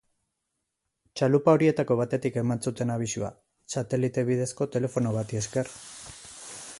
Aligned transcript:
Txalupa 1.19 1.53
horietako 1.57 1.97
batetik 1.99 2.39
eman 2.43 2.63
zuten 2.71 2.95
abisua, 2.95 3.31
satelite 3.75 4.27
bidezko 4.33 4.69
telefono 4.77 5.13
bati 5.21 5.41
esker. 5.45 5.71